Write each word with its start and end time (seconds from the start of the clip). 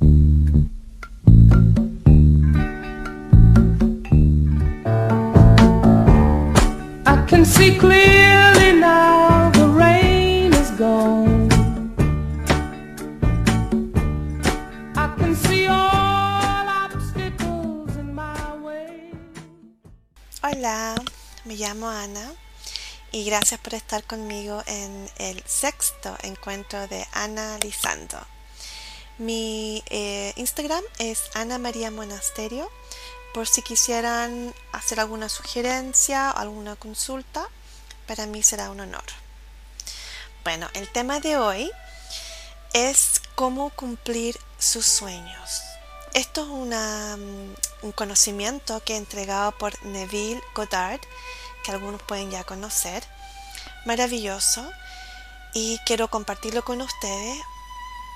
I 0.00 0.06
can 7.26 7.44
see 7.44 7.76
clearly 7.76 8.78
now 8.78 9.50
the 9.50 9.66
rain 9.66 10.54
is 10.54 10.70
gone. 10.78 11.48
I 14.94 15.12
can 15.18 15.34
see 15.34 15.66
all 15.66 16.68
obstacles 16.68 17.96
in 17.96 18.14
my 18.14 18.54
way. 18.62 19.10
Hola, 20.44 20.94
me 21.44 21.56
llamo 21.56 21.88
Ana 21.88 22.32
y 23.10 23.24
gracias 23.24 23.58
por 23.58 23.74
estar 23.74 24.04
conmigo 24.04 24.62
en 24.68 25.10
el 25.18 25.42
sexto 25.44 26.16
encuentro 26.22 26.86
de 26.86 27.04
Analizando. 27.14 28.37
Mi 29.18 29.82
eh, 29.90 30.32
Instagram 30.36 30.84
es 30.98 31.30
Ana 31.34 31.58
María 31.58 31.90
Monasterio 31.90 32.70
por 33.34 33.48
si 33.48 33.62
quisieran 33.62 34.54
hacer 34.72 35.00
alguna 35.00 35.28
sugerencia 35.28 36.32
o 36.36 36.38
alguna 36.38 36.76
consulta, 36.76 37.48
para 38.06 38.26
mí 38.26 38.42
será 38.42 38.70
un 38.70 38.80
honor. 38.80 39.04
Bueno, 40.44 40.68
el 40.74 40.88
tema 40.90 41.20
de 41.20 41.36
hoy 41.36 41.70
es 42.72 43.20
cómo 43.34 43.70
cumplir 43.70 44.38
sus 44.58 44.86
sueños. 44.86 45.62
Esto 46.14 46.42
es 46.42 47.18
mm, 47.18 47.54
un 47.82 47.92
conocimiento 47.92 48.82
que 48.84 48.94
he 48.94 48.96
entregado 48.96 49.52
por 49.58 49.84
Neville 49.84 50.42
Goddard, 50.54 51.00
que 51.64 51.72
algunos 51.72 52.02
pueden 52.02 52.30
ya 52.30 52.44
conocer. 52.44 53.04
Maravilloso. 53.84 54.68
Y 55.54 55.78
quiero 55.86 56.08
compartirlo 56.08 56.64
con 56.64 56.80
ustedes 56.82 57.38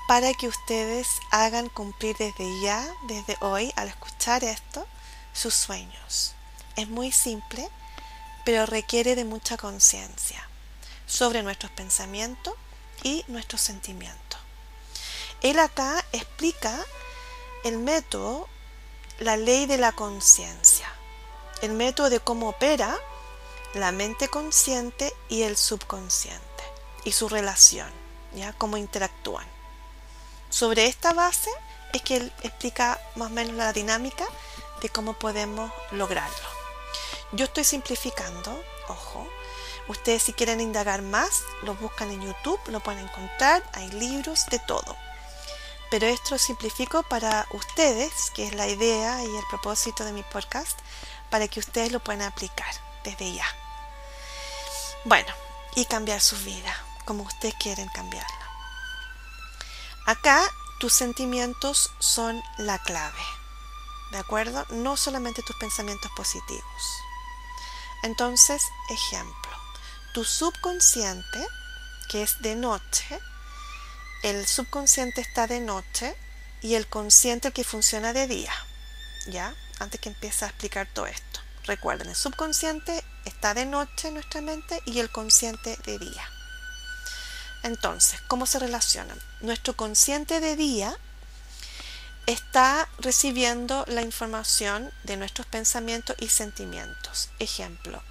para 0.07 0.33
que 0.33 0.47
ustedes 0.47 1.07
hagan 1.31 1.69
cumplir 1.69 2.15
desde 2.17 2.61
ya, 2.61 2.85
desde 3.07 3.37
hoy, 3.39 3.71
al 3.75 3.87
escuchar 3.87 4.43
esto, 4.43 4.85
sus 5.33 5.53
sueños. 5.53 6.33
Es 6.75 6.89
muy 6.89 7.11
simple, 7.11 7.69
pero 8.45 8.65
requiere 8.65 9.15
de 9.15 9.25
mucha 9.25 9.57
conciencia 9.57 10.47
sobre 11.05 11.43
nuestros 11.43 11.71
pensamientos 11.71 12.53
y 13.03 13.23
nuestros 13.27 13.61
sentimientos. 13.61 14.39
Él 15.41 15.59
acá 15.59 16.03
explica 16.11 16.83
el 17.63 17.77
método, 17.77 18.47
la 19.19 19.37
ley 19.37 19.65
de 19.65 19.77
la 19.77 19.91
conciencia, 19.91 20.87
el 21.61 21.71
método 21.71 22.09
de 22.09 22.19
cómo 22.19 22.49
opera 22.49 22.97
la 23.73 23.91
mente 23.91 24.27
consciente 24.27 25.13
y 25.29 25.43
el 25.43 25.57
subconsciente 25.57 26.41
y 27.03 27.11
su 27.11 27.29
relación, 27.29 27.89
ya 28.33 28.53
cómo 28.53 28.77
interactúan. 28.77 29.45
Sobre 30.53 30.85
esta 30.85 31.13
base 31.13 31.49
es 31.93 32.03
que 32.03 32.17
él 32.17 32.31
explica 32.43 33.01
más 33.15 33.31
o 33.31 33.33
menos 33.33 33.55
la 33.55 33.73
dinámica 33.73 34.23
de 34.83 34.89
cómo 34.89 35.13
podemos 35.13 35.71
lograrlo. 35.89 36.47
Yo 37.31 37.45
estoy 37.45 37.63
simplificando, 37.63 38.63
ojo. 38.87 39.27
Ustedes 39.87 40.21
si 40.21 40.33
quieren 40.33 40.61
indagar 40.61 41.01
más, 41.01 41.41
lo 41.63 41.73
buscan 41.73 42.11
en 42.11 42.21
YouTube, 42.21 42.59
lo 42.67 42.81
pueden 42.81 43.03
encontrar, 43.03 43.67
hay 43.73 43.89
libros, 43.93 44.45
de 44.45 44.59
todo. 44.59 44.95
Pero 45.89 46.05
esto 46.05 46.35
lo 46.35 46.37
simplifico 46.37 47.01
para 47.01 47.47
ustedes, 47.53 48.29
que 48.35 48.45
es 48.45 48.53
la 48.53 48.67
idea 48.67 49.23
y 49.23 49.35
el 49.35 49.43
propósito 49.49 50.05
de 50.05 50.13
mi 50.13 50.21
podcast, 50.21 50.77
para 51.31 51.47
que 51.47 51.61
ustedes 51.61 51.91
lo 51.91 51.99
puedan 51.99 52.21
aplicar 52.21 52.75
desde 53.03 53.33
ya. 53.33 53.47
Bueno, 55.03 55.33
y 55.73 55.85
cambiar 55.85 56.21
su 56.21 56.37
vida, 56.37 56.77
como 57.05 57.23
ustedes 57.23 57.55
quieren 57.55 57.89
cambiarla. 57.89 58.42
Acá 60.05 60.43
tus 60.79 60.93
sentimientos 60.93 61.91
son 61.99 62.43
la 62.57 62.77
clave. 62.79 63.21
¿De 64.11 64.17
acuerdo? 64.17 64.65
No 64.69 64.97
solamente 64.97 65.41
tus 65.43 65.55
pensamientos 65.55 66.11
positivos. 66.11 66.99
Entonces, 68.03 68.63
ejemplo, 68.89 69.51
tu 70.13 70.25
subconsciente, 70.25 71.47
que 72.09 72.21
es 72.21 72.41
de 72.41 72.55
noche, 72.55 73.19
el 74.23 74.45
subconsciente 74.45 75.21
está 75.21 75.47
de 75.47 75.61
noche 75.61 76.15
y 76.61 76.75
el 76.75 76.87
consciente 76.87 77.47
el 77.47 77.53
que 77.53 77.63
funciona 77.63 78.11
de 78.11 78.27
día. 78.27 78.53
¿Ya? 79.27 79.55
Antes 79.79 80.01
que 80.01 80.09
empiece 80.09 80.43
a 80.43 80.49
explicar 80.49 80.87
todo 80.93 81.07
esto. 81.07 81.39
Recuerden, 81.63 82.09
el 82.09 82.15
subconsciente 82.15 83.03
está 83.23 83.53
de 83.53 83.65
noche 83.65 84.09
en 84.09 84.15
nuestra 84.15 84.41
mente 84.41 84.81
y 84.85 84.99
el 84.99 85.09
consciente 85.09 85.77
de 85.85 85.97
día. 85.97 86.29
Entonces, 87.63 88.19
¿cómo 88.27 88.45
se 88.45 88.59
relacionan? 88.59 89.17
Nuestro 89.39 89.75
consciente 89.75 90.41
de 90.41 90.55
día 90.57 90.97
está 92.25 92.87
recibiendo 92.99 93.85
la 93.87 94.01
información 94.01 94.91
de 95.03 95.17
nuestros 95.17 95.47
pensamientos 95.47 96.15
y 96.19 96.27
sentimientos. 96.27 97.29
Ejemplo, 97.39 98.01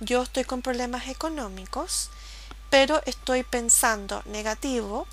yo 0.00 0.22
estoy 0.22 0.44
con 0.44 0.62
problemas 0.62 1.08
económicos, 1.08 2.10
pero 2.70 3.02
estoy 3.06 3.42
pensando 3.42 4.22
negativo 4.26 5.06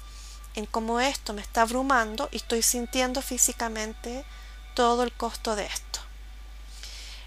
en 0.55 0.65
cómo 0.65 0.99
esto 0.99 1.33
me 1.33 1.41
está 1.41 1.63
abrumando 1.63 2.29
y 2.31 2.37
estoy 2.37 2.61
sintiendo 2.61 3.21
físicamente 3.21 4.25
todo 4.73 5.03
el 5.03 5.11
costo 5.11 5.55
de 5.55 5.65
esto. 5.65 5.99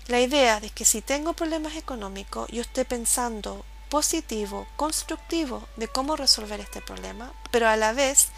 La 0.06 0.20
idea 0.20 0.60
de 0.60 0.70
que 0.70 0.86
si 0.86 1.02
tengo 1.02 1.34
problemas 1.34 1.76
económicos, 1.76 2.48
yo 2.50 2.62
esté 2.62 2.86
pensando 2.86 3.64
positivo, 3.88 4.66
constructivo 4.76 5.66
de 5.76 5.88
cómo 5.88 6.16
resolver 6.16 6.60
este 6.60 6.80
problema, 6.80 7.32
pero 7.50 7.68
a 7.68 7.76
la 7.76 7.92
vez 7.92 8.28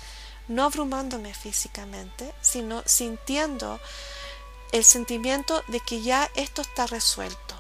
no 0.49 0.65
abrumándome 0.65 1.35
físicamente, 1.35 2.33
sino 2.41 2.83
sintiendo 2.87 3.81
el 4.73 4.85
sentimiento 4.85 5.63
de 5.69 5.81
que 5.81 6.03
ya 6.03 6.31
esto 6.35 6.63
está 6.63 6.87
resuelto. 6.87 7.55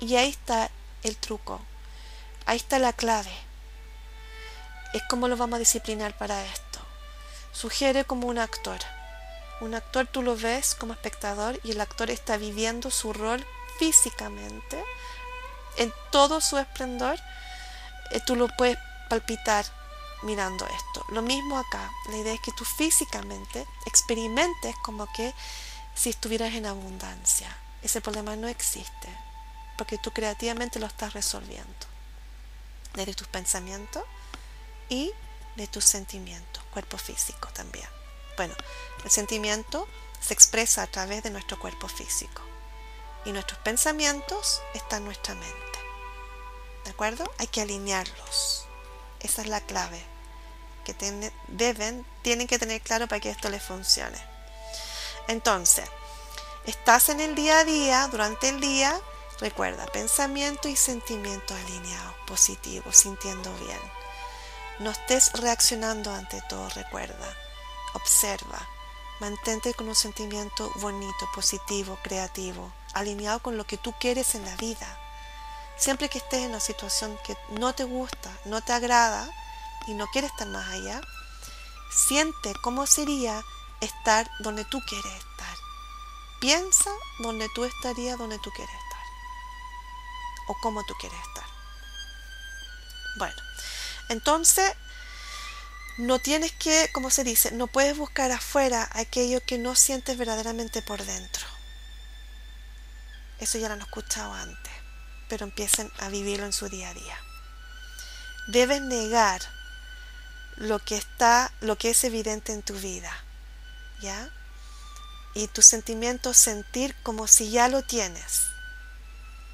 Y 0.00 0.16
ahí 0.16 0.30
está 0.30 0.70
el 1.02 1.16
truco, 1.16 1.60
ahí 2.46 2.56
está 2.56 2.78
la 2.78 2.92
clave. 2.92 3.32
Es 4.92 5.02
como 5.08 5.28
lo 5.28 5.36
vamos 5.36 5.56
a 5.56 5.60
disciplinar 5.60 6.16
para 6.16 6.44
esto. 6.44 6.80
Sugiere 7.52 8.04
como 8.04 8.28
un 8.28 8.38
actor. 8.38 8.78
Un 9.60 9.74
actor 9.74 10.06
tú 10.06 10.22
lo 10.22 10.36
ves 10.36 10.74
como 10.74 10.92
espectador 10.92 11.60
y 11.62 11.72
el 11.72 11.80
actor 11.80 12.10
está 12.10 12.36
viviendo 12.36 12.90
su 12.90 13.12
rol 13.12 13.44
físicamente 13.78 14.84
en 15.76 15.92
todo 16.10 16.40
su 16.40 16.58
esplendor. 16.58 17.18
Eh, 18.10 18.20
tú 18.26 18.36
lo 18.36 18.48
puedes 18.48 18.78
palpitar 19.08 19.64
mirando 20.22 20.66
esto. 20.66 21.04
Lo 21.10 21.22
mismo 21.22 21.58
acá, 21.58 21.90
la 22.08 22.16
idea 22.16 22.34
es 22.34 22.40
que 22.40 22.52
tú 22.52 22.64
físicamente 22.64 23.66
experimentes 23.86 24.74
como 24.82 25.06
que 25.12 25.34
si 25.94 26.10
estuvieras 26.10 26.54
en 26.54 26.66
abundancia. 26.66 27.54
Ese 27.82 28.00
problema 28.00 28.34
no 28.36 28.48
existe, 28.48 29.08
porque 29.76 29.98
tú 29.98 30.10
creativamente 30.10 30.78
lo 30.78 30.86
estás 30.86 31.12
resolviendo. 31.12 31.86
Desde 32.94 33.14
tus 33.14 33.28
pensamientos 33.28 34.02
y 34.88 35.12
de 35.56 35.66
tus 35.66 35.84
sentimientos, 35.84 36.64
cuerpo 36.72 36.96
físico 36.96 37.48
también. 37.52 37.88
Bueno, 38.36 38.54
el 39.04 39.10
sentimiento 39.10 39.86
se 40.20 40.34
expresa 40.34 40.82
a 40.82 40.86
través 40.86 41.22
de 41.22 41.30
nuestro 41.30 41.58
cuerpo 41.58 41.88
físico 41.88 42.42
y 43.24 43.32
nuestros 43.32 43.58
pensamientos 43.60 44.60
están 44.74 45.00
en 45.00 45.04
nuestra 45.06 45.34
mente. 45.34 45.63
¿De 46.84 46.90
acuerdo? 46.90 47.30
Hay 47.38 47.46
que 47.46 47.60
alinearlos. 47.60 48.66
Esa 49.20 49.42
es 49.42 49.48
la 49.48 49.60
clave 49.60 50.14
que 50.84 50.94
deben, 51.48 52.06
tienen 52.22 52.46
que 52.46 52.58
tener 52.58 52.80
claro 52.82 53.08
para 53.08 53.20
que 53.20 53.30
esto 53.30 53.48
les 53.48 53.62
funcione. 53.62 54.18
Entonces, 55.26 55.88
estás 56.66 57.08
en 57.08 57.20
el 57.20 57.34
día 57.34 57.60
a 57.60 57.64
día, 57.64 58.08
durante 58.08 58.50
el 58.50 58.60
día, 58.60 59.00
recuerda, 59.40 59.86
pensamiento 59.86 60.68
y 60.68 60.76
sentimiento 60.76 61.54
alineados, 61.54 62.14
positivos, 62.26 62.96
sintiendo 62.96 63.52
bien. 63.56 63.80
No 64.78 64.90
estés 64.90 65.32
reaccionando 65.32 66.12
ante 66.12 66.42
todo, 66.48 66.68
recuerda. 66.70 67.34
Observa. 67.94 68.68
Mantente 69.20 69.72
con 69.74 69.88
un 69.88 69.94
sentimiento 69.94 70.70
bonito, 70.76 71.28
positivo, 71.34 71.98
creativo, 72.02 72.72
alineado 72.92 73.40
con 73.40 73.56
lo 73.56 73.64
que 73.64 73.78
tú 73.78 73.94
quieres 73.98 74.34
en 74.34 74.44
la 74.44 74.56
vida. 74.56 75.03
Siempre 75.76 76.08
que 76.08 76.18
estés 76.18 76.40
en 76.40 76.50
una 76.50 76.60
situación 76.60 77.18
que 77.24 77.36
no 77.50 77.74
te 77.74 77.84
gusta, 77.84 78.30
no 78.44 78.62
te 78.62 78.72
agrada, 78.72 79.28
y 79.86 79.94
no 79.94 80.06
quieres 80.08 80.30
estar 80.30 80.48
más 80.48 80.66
allá, 80.68 81.00
siente 81.90 82.52
cómo 82.62 82.86
sería 82.86 83.42
estar 83.80 84.30
donde 84.40 84.64
tú 84.64 84.80
quieres 84.86 85.12
estar. 85.12 85.56
Piensa 86.40 86.90
donde 87.20 87.48
tú 87.54 87.64
estarías 87.64 88.18
donde 88.18 88.38
tú 88.38 88.50
quieres 88.50 88.74
estar. 88.74 89.00
O 90.48 90.54
cómo 90.62 90.84
tú 90.84 90.94
quieres 91.00 91.18
estar. 91.18 91.44
Bueno, 93.18 93.36
entonces 94.08 94.72
no 95.98 96.18
tienes 96.18 96.52
que, 96.52 96.90
como 96.92 97.10
se 97.10 97.24
dice, 97.24 97.52
no 97.52 97.66
puedes 97.66 97.96
buscar 97.96 98.32
afuera 98.32 98.88
aquello 98.92 99.40
que 99.46 99.58
no 99.58 99.74
sientes 99.74 100.18
verdaderamente 100.18 100.82
por 100.82 101.02
dentro. 101.04 101.46
Eso 103.38 103.58
ya 103.58 103.68
lo 103.68 103.74
han 103.74 103.82
escuchado 103.82 104.32
antes, 104.32 104.72
pero 105.34 105.46
empiecen 105.46 105.90
a 105.98 106.08
vivirlo 106.10 106.46
en 106.46 106.52
su 106.52 106.68
día 106.68 106.90
a 106.90 106.94
día. 106.94 107.18
Debes 108.46 108.80
negar 108.80 109.42
lo 110.54 110.78
que 110.78 110.96
está, 110.96 111.50
lo 111.60 111.76
que 111.76 111.90
es 111.90 112.04
evidente 112.04 112.52
en 112.52 112.62
tu 112.62 112.74
vida. 112.74 113.10
¿ya? 114.00 114.30
Y 115.34 115.48
tus 115.48 115.66
sentimientos 115.66 116.36
sentir 116.36 116.94
como 117.02 117.26
si 117.26 117.50
ya 117.50 117.66
lo 117.66 117.82
tienes, 117.82 118.42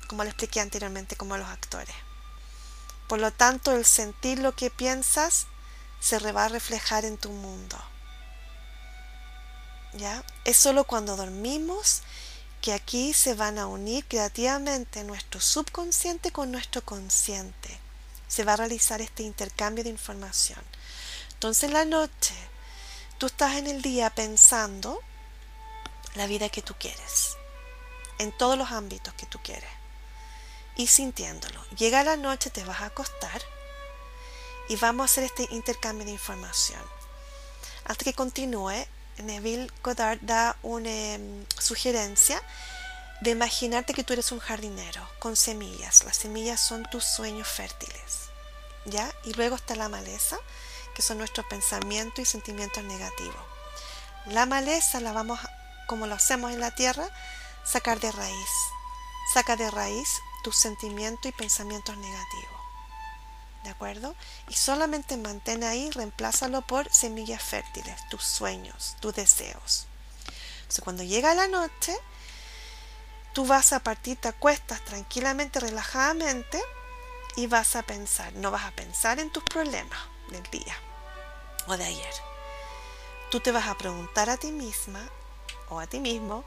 como 0.07 0.23
le 0.23 0.29
expliqué 0.29 0.61
anteriormente, 0.61 1.17
como 1.17 1.39
los 1.39 1.49
actores. 1.49 1.97
Por 3.09 3.19
lo 3.19 3.31
tanto, 3.31 3.73
el 3.73 3.87
sentir 3.87 4.39
lo 4.39 4.55
que 4.55 4.69
piensas 4.69 5.47
se 5.99 6.19
va 6.31 6.45
a 6.45 6.49
reflejar 6.49 7.07
en 7.07 7.17
tu 7.17 7.31
mundo. 7.31 7.83
¿Ya? 9.95 10.23
Es 10.45 10.59
solo 10.59 10.85
cuando 10.85 11.17
dormimos 11.17 12.03
que 12.61 12.73
aquí 12.73 13.15
se 13.15 13.35
van 13.35 13.59
a 13.59 13.67
unir 13.67 14.05
creativamente 14.07 15.03
nuestro 15.05 15.41
subconsciente 15.41 16.31
con 16.31 16.53
nuestro 16.53 16.85
consciente. 16.85 17.79
Se 18.29 18.45
va 18.45 18.53
a 18.53 18.57
realizar 18.57 19.01
este 19.01 19.23
intercambio 19.23 19.83
de 19.83 19.91
información. 19.91 20.61
Entonces 21.33 21.65
en 21.65 21.75
la 21.75 21.85
noche 21.85 22.35
tú 23.19 23.27
estás 23.27 23.57
en 23.57 23.67
el 23.67 23.83
día 23.83 24.11
pensando 24.11 25.01
la 26.15 26.27
vida 26.27 26.49
que 26.49 26.63
tú 26.63 26.75
quieres, 26.79 27.37
en 28.19 28.37
todos 28.37 28.59
los 28.59 28.71
ámbitos 28.73 29.15
que 29.15 29.27
tú 29.27 29.39
quieres, 29.43 29.71
y 30.77 30.87
sintiéndolo. 30.87 31.65
Llega 31.77 32.05
la 32.05 32.17
noche, 32.17 32.51
te 32.51 32.65
vas 32.65 32.81
a 32.83 32.87
acostar 32.87 33.41
y 34.69 34.77
vamos 34.77 35.03
a 35.03 35.07
hacer 35.07 35.25
este 35.25 35.49
intercambio 35.51 36.05
de 36.05 36.13
información. 36.13 36.83
Hasta 37.85 38.05
que 38.05 38.15
continúe, 38.15 38.87
Neville 39.21 39.71
Goddard 39.83 40.21
da 40.23 40.57
una 40.63 40.91
em, 40.91 41.45
sugerencia 41.59 42.43
de 43.21 43.31
imaginarte 43.31 43.95
que 43.95 44.05
tú 44.05 44.15
eres 44.15 44.33
un 44.33 44.39
jardinero 44.39 45.07
con 45.19 45.37
semillas. 45.37 46.05
Las 46.05 46.17
semillas 46.17 46.61
son 46.61 46.85
tus 46.91 47.05
sueños 47.05 47.49
fértiles. 47.49 48.31
¿Ya? 48.87 49.13
Y 49.25 49.35
luego 49.35 49.57
está 49.57 49.77
la 49.77 49.89
maleza, 49.89 50.39
que 50.95 51.03
son 51.03 51.19
nuestros 51.19 51.47
pensamientos 51.47 52.21
y 52.21 52.25
sentimientos 52.25 52.83
negativos. 52.85 53.45
La 54.27 54.47
maleza 54.47 55.01
la 55.01 55.13
vamos, 55.13 55.39
como 55.87 56.07
lo 56.07 56.15
hacemos 56.15 56.53
en 56.53 56.61
la 56.61 56.75
tierra, 56.75 57.09
sacar 57.65 58.01
de 58.01 58.11
raíz. 58.13 58.51
Saca 59.35 59.57
de 59.57 59.71
raíz 59.71 60.21
tus 60.43 60.57
sentimientos 60.57 61.27
y 61.27 61.33
pensamientos 61.33 61.97
negativos. 61.97 62.60
¿De 63.65 63.71
acuerdo? 63.71 64.15
Y 64.49 64.55
solamente 64.55 65.17
mantén 65.17 65.65
ahí, 65.65 65.91
reemplázalo 65.91 66.63
por 66.63 66.91
semillas 66.93 67.43
fértiles, 67.43 68.01
tus 68.09 68.23
sueños, 68.23 68.97
tus 69.01 69.15
deseos. 69.15 69.87
Entonces, 70.61 70.85
cuando 70.85 71.03
llega 71.03 71.35
la 71.35 71.49
noche, 71.49 71.97
tú 73.33 73.47
vas 73.47 73.73
a 73.73 73.81
partir, 73.81 74.17
te 74.17 74.29
acuestas 74.29 74.85
tranquilamente, 74.85 75.61
relajadamente 75.61 76.63
y 77.37 77.47
vas 77.47 77.77
a 77.77 77.83
pensar, 77.83 78.33
no 78.35 78.51
vas 78.51 78.65
a 78.65 78.73
pensar 78.73 79.21
en 79.21 79.31
tus 79.31 79.43
problemas 79.45 79.99
del 80.31 80.43
día 80.51 80.77
o 81.67 81.77
de 81.77 81.85
ayer. 81.85 82.15
Tú 83.31 83.41
te 83.41 83.53
vas 83.53 83.69
a 83.69 83.77
preguntar 83.77 84.31
a 84.31 84.37
ti 84.37 84.51
misma 84.51 85.01
o 85.69 85.79
a 85.79 85.87
ti 85.87 86.01
mismo, 86.01 86.45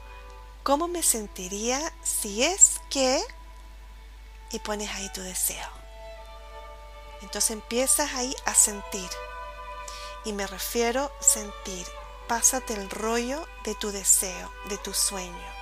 ¿cómo 0.62 0.88
me 0.88 1.02
sentiría 1.02 1.80
si 2.02 2.42
es 2.42 2.80
que... 2.90 3.22
y 4.50 4.58
pones 4.58 4.90
ahí 4.90 5.10
tu 5.12 5.22
deseo 5.22 5.83
entonces 7.24 7.50
empiezas 7.50 8.12
ahí 8.14 8.34
a 8.44 8.54
sentir. 8.54 9.10
Y 10.24 10.32
me 10.32 10.46
refiero 10.46 11.10
sentir. 11.20 11.86
Pásate 12.28 12.74
el 12.74 12.88
rollo 12.88 13.46
de 13.64 13.74
tu 13.74 13.90
deseo, 13.90 14.52
de 14.66 14.78
tu 14.78 14.94
sueño. 14.94 15.52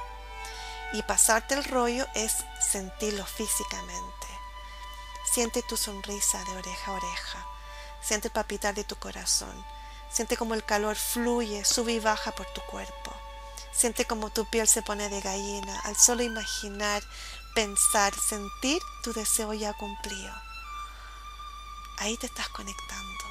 Y 0.92 1.02
pasarte 1.04 1.54
el 1.54 1.64
rollo 1.64 2.06
es 2.14 2.44
sentirlo 2.70 3.24
físicamente. 3.24 4.26
Siente 5.32 5.62
tu 5.62 5.76
sonrisa 5.76 6.44
de 6.44 6.56
oreja 6.56 6.90
a 6.90 6.94
oreja. 6.94 7.46
Siente 8.02 8.28
el 8.28 8.32
palpitar 8.32 8.74
de 8.74 8.84
tu 8.84 8.96
corazón. 8.96 9.64
Siente 10.10 10.36
como 10.36 10.54
el 10.54 10.64
calor 10.64 10.96
fluye, 10.96 11.64
sube 11.64 11.92
y 11.92 12.00
baja 12.00 12.32
por 12.32 12.46
tu 12.52 12.60
cuerpo. 12.62 13.12
Siente 13.72 14.04
como 14.04 14.30
tu 14.30 14.44
piel 14.44 14.68
se 14.68 14.82
pone 14.82 15.08
de 15.08 15.20
gallina 15.20 15.80
al 15.84 15.96
solo 15.96 16.22
imaginar, 16.22 17.02
pensar, 17.54 18.12
sentir 18.14 18.82
tu 19.02 19.12
deseo 19.12 19.54
ya 19.54 19.72
cumplido. 19.72 20.41
Ahí 22.02 22.16
te 22.16 22.26
estás 22.26 22.48
conectando. 22.48 23.24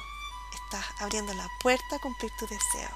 Estás 0.54 0.86
abriendo 1.00 1.34
la 1.34 1.46
puerta 1.60 1.96
a 1.96 1.98
cumplir 1.98 2.32
tu 2.38 2.46
deseo. 2.46 2.88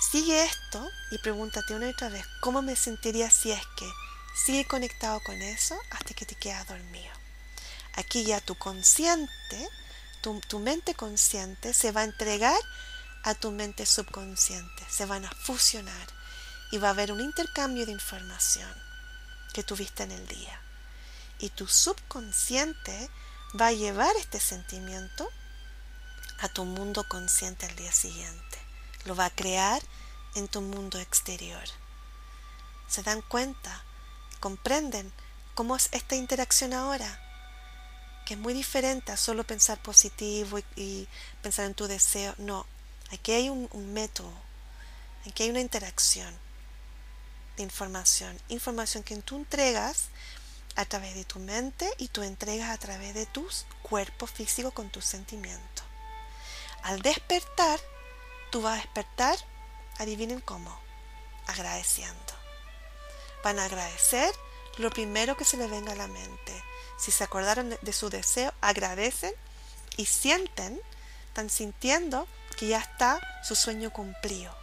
Sigue 0.00 0.42
esto 0.42 0.90
y 1.10 1.18
pregúntate 1.18 1.74
una 1.74 1.86
y 1.86 1.90
otra 1.90 2.08
vez, 2.08 2.24
¿cómo 2.40 2.62
me 2.62 2.74
sentiría 2.74 3.30
si 3.30 3.52
es 3.52 3.60
que 3.76 3.86
sigue 4.34 4.64
conectado 4.64 5.20
con 5.20 5.42
eso 5.42 5.78
hasta 5.90 6.14
que 6.14 6.24
te 6.24 6.34
quedas 6.34 6.66
dormido? 6.66 7.12
Aquí 7.96 8.24
ya 8.24 8.40
tu 8.40 8.54
consciente, 8.54 9.68
tu, 10.22 10.40
tu 10.48 10.58
mente 10.60 10.94
consciente 10.94 11.74
se 11.74 11.92
va 11.92 12.00
a 12.00 12.04
entregar 12.04 12.58
a 13.22 13.34
tu 13.34 13.50
mente 13.50 13.84
subconsciente, 13.84 14.82
se 14.88 15.04
van 15.04 15.26
a 15.26 15.30
fusionar 15.30 16.08
y 16.70 16.78
va 16.78 16.88
a 16.88 16.92
haber 16.92 17.12
un 17.12 17.20
intercambio 17.20 17.84
de 17.84 17.92
información 17.92 18.74
que 19.52 19.62
tuviste 19.62 20.04
en 20.04 20.12
el 20.12 20.26
día. 20.26 20.58
Y 21.38 21.50
tu 21.50 21.68
subconsciente 21.68 23.10
va 23.58 23.68
a 23.68 23.72
llevar 23.72 24.14
este 24.16 24.38
sentimiento 24.38 25.28
a 26.40 26.48
tu 26.48 26.64
mundo 26.64 27.06
consciente 27.08 27.66
al 27.66 27.76
día 27.76 27.92
siguiente. 27.92 28.58
Lo 29.04 29.16
va 29.16 29.26
a 29.26 29.34
crear 29.34 29.82
en 30.34 30.48
tu 30.48 30.60
mundo 30.60 30.98
exterior. 30.98 31.64
¿Se 32.88 33.02
dan 33.02 33.22
cuenta? 33.22 33.84
¿Comprenden 34.40 35.12
cómo 35.54 35.76
es 35.76 35.88
esta 35.92 36.16
interacción 36.16 36.72
ahora? 36.72 37.20
Que 38.24 38.34
es 38.34 38.40
muy 38.40 38.54
diferente 38.54 39.12
a 39.12 39.16
solo 39.16 39.44
pensar 39.44 39.82
positivo 39.82 40.58
y, 40.76 41.08
pensar 41.42 41.66
en 41.66 41.74
tu 41.74 41.86
deseo. 41.86 42.34
No, 42.38 42.66
aquí 43.10 43.32
hay 43.32 43.50
un, 43.50 43.68
un 43.72 43.92
método, 43.92 44.32
aquí 45.26 45.42
hay 45.42 45.50
una 45.50 45.60
interacción 45.60 46.34
de 47.56 47.64
información. 47.64 48.40
Información 48.48 49.02
que 49.02 49.16
tú 49.16 49.36
entregas 49.36 50.06
a 50.80 50.84
través 50.86 51.14
de 51.14 51.24
tu 51.24 51.38
mente 51.38 51.92
y 51.98 52.08
tú 52.08 52.22
entregas 52.22 52.70
a 52.70 52.78
través 52.78 53.14
de 53.14 53.26
tus 53.26 53.66
cuerpos 53.82 54.30
físicos 54.30 54.72
con 54.72 54.90
tus 54.90 55.04
sentimientos. 55.04 55.84
Al 56.82 57.02
despertar, 57.02 57.78
tú 58.50 58.62
vas 58.62 58.78
a 58.78 58.82
despertar, 58.82 59.38
adivinen 59.98 60.40
cómo, 60.40 60.78
agradeciendo. 61.46 62.32
Van 63.44 63.58
a 63.58 63.66
agradecer 63.66 64.34
lo 64.78 64.90
primero 64.90 65.36
que 65.36 65.44
se 65.44 65.56
les 65.56 65.70
venga 65.70 65.92
a 65.92 65.96
la 65.96 66.06
mente. 66.06 66.64
Si 66.98 67.10
se 67.10 67.24
acordaron 67.24 67.76
de 67.80 67.92
su 67.92 68.08
deseo, 68.08 68.52
agradecen 68.60 69.34
y 69.96 70.06
sienten, 70.06 70.80
están 71.28 71.50
sintiendo 71.50 72.26
que 72.56 72.68
ya 72.68 72.78
está 72.78 73.20
su 73.42 73.54
sueño 73.54 73.90
cumplido. 73.90 74.54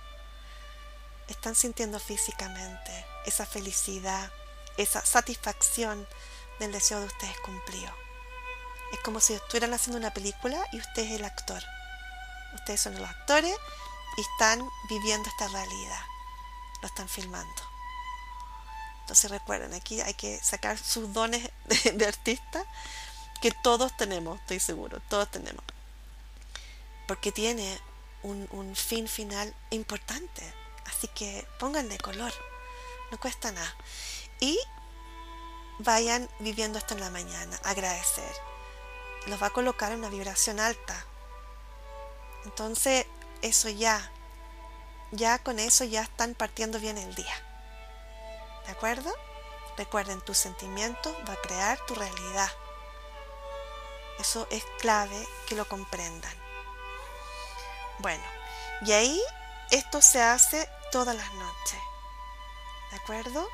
Están 1.27 1.55
sintiendo 1.55 1.99
físicamente 1.99 3.05
esa 3.25 3.45
felicidad, 3.45 4.31
esa 4.77 5.05
satisfacción 5.05 6.07
del 6.59 6.71
deseo 6.71 6.99
de 6.99 7.07
ustedes 7.07 7.39
cumplido. 7.41 7.91
Es 8.93 8.99
como 8.99 9.19
si 9.19 9.33
estuvieran 9.33 9.73
haciendo 9.73 9.97
una 9.97 10.13
película 10.13 10.65
y 10.71 10.77
usted 10.77 11.03
es 11.03 11.11
el 11.11 11.25
actor. 11.25 11.61
Ustedes 12.55 12.81
son 12.81 12.97
los 12.97 13.09
actores 13.09 13.55
y 14.17 14.21
están 14.21 14.67
viviendo 14.89 15.27
esta 15.29 15.47
realidad. 15.49 15.99
Lo 16.81 16.87
están 16.87 17.09
filmando. 17.09 17.61
Entonces 19.01 19.29
recuerden, 19.31 19.73
aquí 19.73 20.01
hay 20.01 20.13
que 20.13 20.37
sacar 20.39 20.77
sus 20.77 21.11
dones 21.13 21.49
de, 21.93 22.05
artista 22.05 22.65
que 23.41 23.51
todos 23.51 23.95
tenemos, 23.97 24.39
estoy 24.39 24.59
seguro, 24.59 25.01
todos 25.09 25.29
tenemos. 25.29 25.63
Porque 27.07 27.31
tiene 27.31 27.79
un, 28.23 28.47
un 28.51 28.75
fin 28.75 29.07
final 29.07 29.53
importante. 29.69 30.53
Así 30.85 31.07
que 31.09 31.45
pónganle 31.59 31.97
color. 31.97 32.33
No 33.11 33.19
cuesta 33.19 33.51
nada 33.51 33.75
y 34.39 34.59
vayan 35.79 36.29
viviendo 36.39 36.79
esto 36.79 36.93
en 36.93 37.01
la 37.01 37.09
mañana, 37.09 37.59
agradecer. 37.63 38.31
Los 39.27 39.41
va 39.41 39.47
a 39.47 39.53
colocar 39.53 39.91
en 39.91 39.99
una 39.99 40.09
vibración 40.09 40.59
alta. 40.59 41.05
Entonces, 42.45 43.05
eso 43.41 43.69
ya, 43.69 44.11
ya 45.11 45.39
con 45.39 45.59
eso 45.59 45.83
ya 45.83 46.01
están 46.01 46.33
partiendo 46.33 46.79
bien 46.79 46.97
el 46.97 47.13
día. 47.13 47.35
¿De 48.65 48.71
acuerdo? 48.71 49.13
Recuerden, 49.77 50.21
tu 50.21 50.33
sentimiento 50.33 51.15
va 51.27 51.33
a 51.33 51.41
crear 51.41 51.77
tu 51.85 51.95
realidad. 51.95 52.49
Eso 54.19 54.47
es 54.49 54.63
clave 54.79 55.27
que 55.47 55.55
lo 55.55 55.67
comprendan. 55.67 56.33
Bueno, 57.99 58.23
y 58.81 58.91
ahí 58.91 59.21
esto 59.71 60.01
se 60.01 60.21
hace 60.21 60.67
todas 60.91 61.15
las 61.15 61.33
noches. 61.33 61.79
¿De 62.91 62.97
acuerdo? 62.97 63.47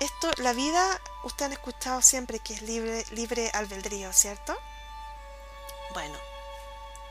Esto, 0.00 0.30
la 0.38 0.52
vida, 0.52 1.00
ustedes 1.24 1.46
han 1.46 1.52
escuchado 1.52 2.02
siempre 2.02 2.38
que 2.38 2.54
es 2.54 2.62
libre, 2.62 3.04
libre 3.10 3.50
albedrío, 3.52 4.12
¿cierto? 4.12 4.56
Bueno, 5.92 6.16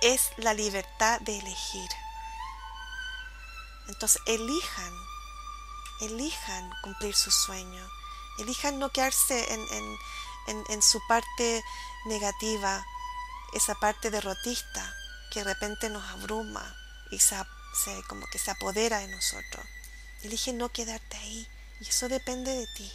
es 0.01 0.31
la 0.37 0.53
libertad 0.53 1.19
de 1.21 1.39
elegir. 1.39 1.89
Entonces, 3.89 4.21
elijan, 4.25 4.93
elijan 6.01 6.71
cumplir 6.83 7.15
su 7.15 7.31
sueño, 7.31 7.89
elijan 8.39 8.79
no 8.79 8.89
quedarse 8.91 9.53
en, 9.53 9.97
en, 10.47 10.63
en 10.69 10.81
su 10.81 10.99
parte 11.07 11.63
negativa, 12.05 12.85
esa 13.53 13.75
parte 13.75 14.11
derrotista 14.11 14.93
que 15.31 15.43
de 15.43 15.53
repente 15.53 15.89
nos 15.89 16.03
abruma 16.09 16.75
y 17.11 17.19
se, 17.19 17.35
se, 17.83 18.03
como 18.03 18.25
que 18.27 18.39
se 18.39 18.51
apodera 18.51 18.99
de 18.99 19.07
nosotros. 19.07 19.65
Elige 20.23 20.53
no 20.53 20.69
quedarte 20.69 21.17
ahí 21.17 21.47
y 21.79 21.87
eso 21.87 22.07
depende 22.07 22.51
de 22.51 22.67
ti. 22.75 22.91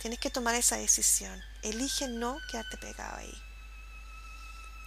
Tienes 0.00 0.18
que 0.18 0.30
tomar 0.30 0.54
esa 0.54 0.76
decisión. 0.76 1.42
Elige 1.62 2.08
no 2.08 2.38
quedarte 2.50 2.76
pegado 2.76 3.16
ahí. 3.16 3.42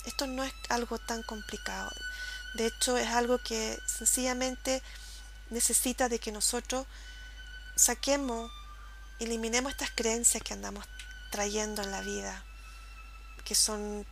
Esto 0.06 0.28
no 0.28 0.44
es 0.44 0.54
algo 0.70 1.00
tan 1.00 1.24
complicado. 1.24 1.92
De 2.54 2.68
hecho, 2.68 2.98
es 2.98 3.08
algo 3.10 3.40
que 3.40 3.78
sencillamente 3.88 4.82
necesita 5.50 6.08
de 6.08 6.20
que 6.20 6.32
nosotros 6.32 6.86
saquemos, 7.76 8.52
eliminemos 9.20 9.72
estas 9.72 9.92
creencias 9.92 10.44
que 10.44 10.54
andamos 10.54 10.86
trayendo 11.32 11.82
en 11.82 11.92
la 11.92 12.02
vida, 12.02 12.44
que 13.44 13.56
son 13.56 14.06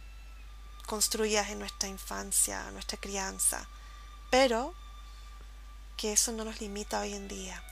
construidas 0.85 1.49
en 1.49 1.59
nuestra 1.59 1.89
infancia, 1.89 2.69
nuestra 2.71 2.99
crianza, 2.99 3.67
pero 4.29 4.73
que 5.97 6.13
eso 6.13 6.31
no 6.31 6.45
nos 6.45 6.59
limita 6.61 6.99
hoy 6.99 7.13
en 7.13 7.27
día. 7.27 7.63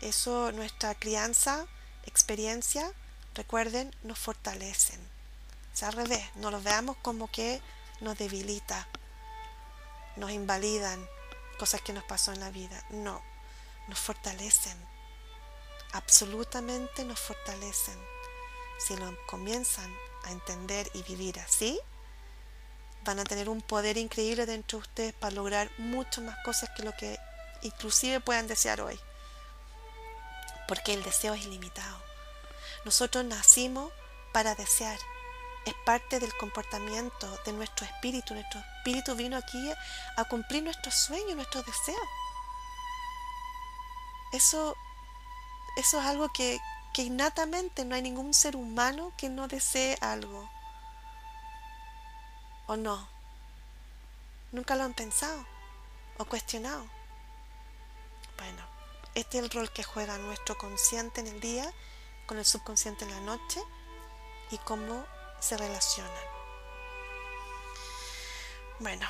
Eso, 0.00 0.52
nuestra 0.52 0.94
crianza, 0.94 1.66
experiencia, 2.04 2.92
recuerden, 3.34 3.94
nos 4.02 4.18
fortalecen. 4.18 5.00
O 5.72 5.76
sea, 5.76 5.88
al 5.88 5.94
revés, 5.94 6.24
no 6.36 6.50
lo 6.50 6.60
veamos 6.60 6.96
como 6.98 7.30
que 7.30 7.60
nos 8.00 8.16
debilita, 8.16 8.86
nos 10.16 10.30
invalidan 10.30 11.06
cosas 11.58 11.80
que 11.80 11.92
nos 11.92 12.04
pasó 12.04 12.32
en 12.32 12.40
la 12.40 12.50
vida. 12.50 12.82
No, 12.90 13.22
nos 13.88 13.98
fortalecen. 13.98 14.76
Absolutamente 15.92 17.04
nos 17.04 17.20
fortalecen. 17.20 17.98
Si 18.78 18.96
lo 18.96 19.16
comienzan 19.26 19.90
a 20.24 20.32
entender 20.32 20.90
y 20.94 21.02
vivir 21.02 21.38
así, 21.40 21.80
van 23.04 23.20
a 23.20 23.24
tener 23.24 23.48
un 23.48 23.62
poder 23.62 23.96
increíble 23.96 24.46
dentro 24.46 24.78
de 24.78 24.82
ustedes 24.82 25.14
para 25.14 25.34
lograr 25.34 25.70
muchas 25.78 26.24
más 26.24 26.36
cosas 26.44 26.70
que 26.76 26.82
lo 26.82 26.92
que 26.96 27.18
inclusive 27.62 28.20
puedan 28.20 28.48
desear 28.48 28.80
hoy. 28.80 28.98
Porque 30.66 30.94
el 30.94 31.02
deseo 31.02 31.34
es 31.34 31.44
ilimitado. 31.44 32.02
Nosotros 32.84 33.24
nacimos 33.24 33.92
para 34.32 34.54
desear. 34.54 34.98
Es 35.64 35.74
parte 35.84 36.20
del 36.20 36.36
comportamiento 36.36 37.26
de 37.44 37.52
nuestro 37.52 37.86
espíritu. 37.86 38.34
Nuestro 38.34 38.60
espíritu 38.60 39.14
vino 39.16 39.36
aquí 39.36 39.72
a 40.16 40.24
cumplir 40.24 40.62
nuestros 40.62 40.94
sueños, 40.94 41.34
nuestros 41.34 41.66
deseos. 41.66 42.08
Eso, 44.32 44.76
eso 45.76 46.00
es 46.00 46.06
algo 46.06 46.28
que, 46.32 46.60
que 46.94 47.02
innatamente 47.02 47.84
no 47.84 47.94
hay 47.94 48.02
ningún 48.02 48.34
ser 48.34 48.56
humano 48.56 49.12
que 49.16 49.28
no 49.28 49.48
desee 49.48 49.98
algo. 50.00 50.48
¿O 52.66 52.76
no? 52.76 53.08
¿Nunca 54.52 54.76
lo 54.76 54.84
han 54.84 54.94
pensado 54.94 55.44
o 56.18 56.24
cuestionado? 56.24 56.86
Bueno, 58.36 58.75
este 59.16 59.38
es 59.38 59.44
el 59.44 59.50
rol 59.50 59.72
que 59.72 59.82
juega 59.82 60.18
nuestro 60.18 60.58
consciente 60.58 61.22
en 61.22 61.26
el 61.26 61.40
día 61.40 61.72
con 62.26 62.38
el 62.38 62.44
subconsciente 62.44 63.04
en 63.06 63.12
la 63.12 63.20
noche 63.20 63.62
y 64.50 64.58
cómo 64.58 65.06
se 65.40 65.56
relacionan. 65.56 66.12
Bueno, 68.78 69.06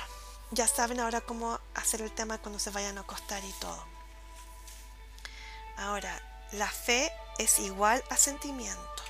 ya 0.51 0.65
saben 0.65 1.01
ahora 1.01 1.19
cómo 1.19 1.59
hacer 1.75 2.01
el 2.01 2.11
tema 2.13 2.37
cuando 2.37 2.57
se 2.57 2.69
vayan 2.69 2.97
a 2.97 3.01
acostar 3.01 3.43
y 3.43 3.51
todo. 3.59 3.83
Ahora, 5.75 6.21
la 6.53 6.69
fe 6.69 7.11
es 7.37 7.59
igual 7.59 8.01
a 8.09 8.15
sentimiento. 8.15 9.03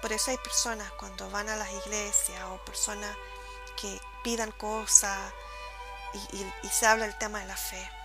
Por 0.00 0.12
eso 0.12 0.30
hay 0.30 0.38
personas 0.38 0.90
cuando 0.92 1.30
van 1.30 1.50
a 1.50 1.56
las 1.56 1.70
iglesias 1.70 2.42
o 2.50 2.64
personas 2.64 3.14
que 3.78 4.00
pidan 4.24 4.50
cosas 4.52 5.32
y, 6.32 6.68
se 6.68 6.86
habla 6.86 7.04
el 7.04 7.16
tema 7.18 7.40
de 7.40 7.46
la 7.46 7.56
fe. 7.56 8.01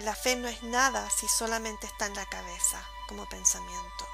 La 0.00 0.14
fe 0.14 0.34
no 0.36 0.48
es 0.48 0.62
nada 0.62 1.08
si 1.10 1.28
solamente 1.28 1.86
está 1.86 2.06
en 2.06 2.14
la 2.14 2.26
cabeza 2.26 2.82
como 3.08 3.28
pensamiento. 3.28 4.08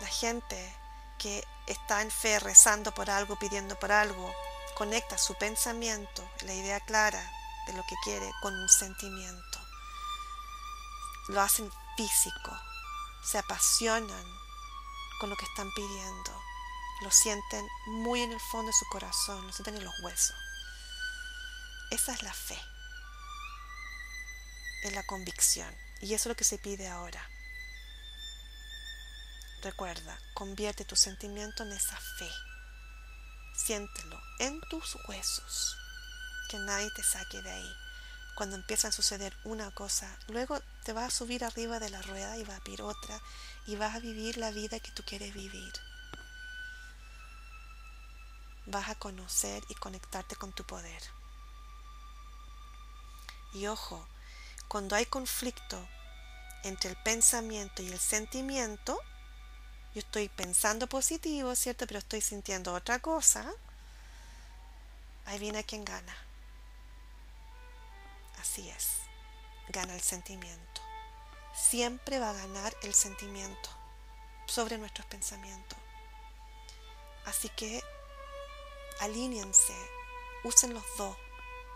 La 0.00 0.08
gente 0.08 0.76
que 1.18 1.46
está 1.66 2.02
en 2.02 2.10
fe 2.10 2.38
rezando 2.38 2.92
por 2.92 3.08
algo, 3.08 3.38
pidiendo 3.38 3.78
por 3.78 3.92
algo, 3.92 4.34
conecta 4.76 5.16
su 5.16 5.34
pensamiento, 5.36 6.28
la 6.42 6.52
idea 6.52 6.80
clara 6.80 7.32
de 7.66 7.72
lo 7.72 7.82
que 7.84 7.96
quiere, 8.04 8.30
con 8.42 8.54
un 8.54 8.68
sentimiento. 8.68 9.58
Lo 11.28 11.40
hacen 11.40 11.70
físico, 11.96 12.58
se 13.24 13.38
apasionan 13.38 14.24
con 15.18 15.30
lo 15.30 15.36
que 15.36 15.46
están 15.46 15.72
pidiendo. 15.72 16.42
Lo 17.00 17.10
sienten 17.10 17.66
muy 17.86 18.20
en 18.20 18.32
el 18.32 18.40
fondo 18.40 18.66
de 18.66 18.78
su 18.78 18.86
corazón, 18.90 19.46
lo 19.46 19.52
sienten 19.52 19.76
en 19.76 19.84
los 19.84 19.94
huesos. 20.02 20.36
Esa 21.90 22.12
es 22.12 22.22
la 22.22 22.32
fe, 22.32 22.60
es 24.84 24.94
la 24.94 25.02
convicción. 25.02 25.74
Y 26.00 26.14
eso 26.14 26.24
es 26.24 26.26
lo 26.26 26.36
que 26.36 26.44
se 26.44 26.58
pide 26.58 26.88
ahora. 26.88 27.28
Recuerda, 29.62 30.18
convierte 30.34 30.84
tu 30.84 30.94
sentimiento 30.94 31.62
en 31.62 31.72
esa 31.72 31.96
fe. 32.18 32.30
Siéntelo 33.56 34.20
en 34.38 34.60
tus 34.68 34.96
huesos. 35.08 35.76
Que 36.50 36.58
nadie 36.58 36.90
te 36.94 37.02
saque 37.02 37.40
de 37.40 37.50
ahí. 37.50 37.76
Cuando 38.36 38.56
empieza 38.56 38.88
a 38.88 38.92
suceder 38.92 39.34
una 39.44 39.70
cosa, 39.70 40.18
luego 40.28 40.60
te 40.84 40.92
vas 40.92 41.06
a 41.06 41.16
subir 41.16 41.44
arriba 41.44 41.78
de 41.78 41.88
la 41.88 42.02
rueda 42.02 42.36
y 42.36 42.44
va 42.44 42.56
a 42.56 42.60
vir 42.60 42.82
otra 42.82 43.18
y 43.66 43.76
vas 43.76 43.94
a 43.94 44.00
vivir 44.00 44.36
la 44.36 44.50
vida 44.50 44.80
que 44.80 44.90
tú 44.90 45.02
quieres 45.06 45.32
vivir. 45.32 45.72
Vas 48.66 48.88
a 48.90 48.96
conocer 48.96 49.62
y 49.68 49.74
conectarte 49.76 50.36
con 50.36 50.52
tu 50.52 50.64
poder. 50.64 51.02
Y 53.54 53.66
ojo, 53.68 54.06
cuando 54.68 54.96
hay 54.96 55.06
conflicto 55.06 55.78
entre 56.62 56.90
el 56.90 56.96
pensamiento 56.96 57.82
y 57.82 57.88
el 57.88 57.98
sentimiento, 57.98 58.98
yo 59.94 60.00
estoy 60.00 60.28
pensando 60.28 60.88
positivo, 60.88 61.54
¿cierto? 61.54 61.86
Pero 61.86 61.98
estoy 61.98 62.20
sintiendo 62.20 62.74
otra 62.74 62.98
cosa, 62.98 63.52
ahí 65.26 65.38
viene 65.38 65.64
quien 65.64 65.84
gana. 65.84 66.16
Así 68.40 68.68
es, 68.70 68.98
gana 69.68 69.94
el 69.94 70.02
sentimiento 70.02 70.84
siempre 71.54 72.18
va 72.18 72.30
a 72.30 72.34
ganar 72.34 72.76
el 72.82 72.92
sentimiento 72.94 73.70
sobre 74.46 74.76
nuestros 74.76 75.06
pensamientos. 75.06 75.78
Así 77.26 77.48
que 77.50 77.82
alíñense, 79.00 79.74
usen 80.42 80.74
los 80.74 80.84
dos, 80.98 81.16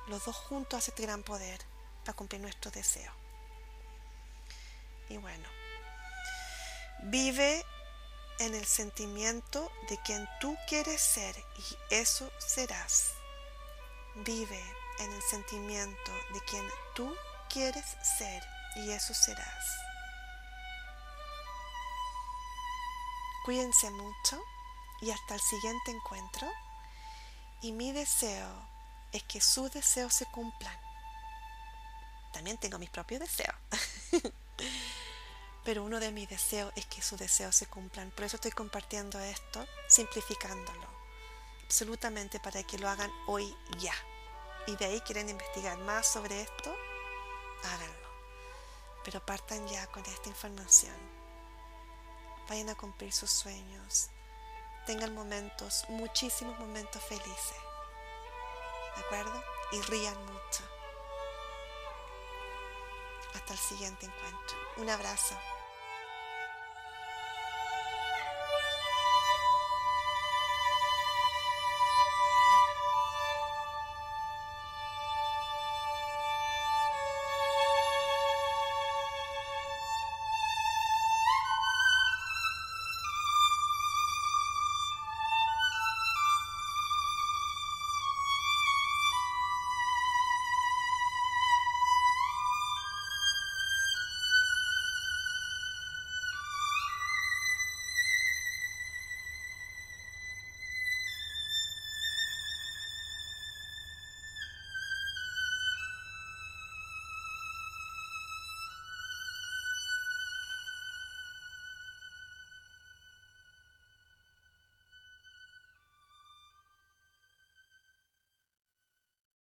los 0.09 0.25
dos 0.25 0.37
juntos 0.37 0.79
hacen 0.79 0.93
este 0.93 1.05
gran 1.05 1.23
poder 1.23 1.61
para 2.09 2.17
cumplir 2.17 2.41
nuestro 2.41 2.71
deseo. 2.71 3.13
Y 5.11 5.19
bueno, 5.19 5.47
vive 7.01 7.63
en 8.39 8.55
el 8.55 8.65
sentimiento 8.65 9.71
de 9.91 9.99
quien 9.99 10.27
tú 10.41 10.57
quieres 10.67 11.03
ser 11.03 11.37
y 11.59 11.95
eso 11.95 12.33
serás. 12.39 13.13
Vive 14.25 14.59
en 15.01 15.13
el 15.13 15.21
sentimiento 15.21 16.13
de 16.33 16.41
quien 16.49 16.67
tú 16.95 17.15
quieres 17.51 17.85
ser 18.19 18.43
y 18.77 18.91
eso 18.91 19.13
serás. 19.13 19.67
Cuídense 23.45 23.91
mucho 23.91 24.43
y 25.03 25.11
hasta 25.11 25.35
el 25.35 25.41
siguiente 25.43 25.91
encuentro. 25.91 26.49
Y 27.61 27.73
mi 27.73 27.93
deseo 27.93 28.49
es 29.13 29.23
que 29.25 29.43
sus 29.43 29.71
deseos 29.73 30.15
se 30.15 30.25
cumplan. 30.25 30.88
También 32.33 32.59
tengo 32.59 32.79
mis 32.79 32.91
propios 32.91 33.21
deseos. 33.21 33.55
Pero 35.65 35.85
uno 35.85 36.01
de 36.01 36.13
mis 36.13 36.29
deseos 36.29 36.73
es 36.77 36.87
que 36.87 37.03
sus 37.03 37.19
deseos 37.19 37.55
se 37.55 37.67
cumplan. 37.67 38.11
Por 38.11 38.25
eso 38.25 38.37
estoy 38.37 38.53
compartiendo 38.53 39.19
esto, 39.21 39.67
simplificándolo. 39.89 40.89
Absolutamente 41.65 42.41
para 42.41 42.63
que 42.63 42.79
lo 42.79 42.89
hagan 42.89 43.13
hoy 43.27 43.55
ya. 43.79 43.95
Y 44.67 44.77
de 44.77 44.87
ahí 44.87 45.01
quieren 45.03 45.29
investigar 45.29 45.79
más 45.79 46.07
sobre 46.07 46.41
esto, 46.41 46.75
háganlo 47.65 48.09
pero 49.11 49.25
partan 49.25 49.67
ya 49.69 49.87
con 49.87 50.05
esta 50.05 50.29
información. 50.29 50.95
Vayan 52.47 52.69
a 52.69 52.75
cumplir 52.75 53.11
sus 53.11 53.31
sueños. 53.31 54.11
Tengan 54.85 55.15
momentos, 55.15 55.87
muchísimos 55.89 56.59
momentos 56.59 57.03
felices. 57.05 57.57
¿De 58.97 59.03
acuerdo? 59.03 59.43
Y 59.73 59.81
rían 59.81 60.27
mucho. 60.27 60.78
Hasta 63.39 63.53
el 63.53 63.59
siguiente 63.61 64.05
encuentro. 64.07 64.57
Un 64.79 64.91
abrazo. 64.91 65.37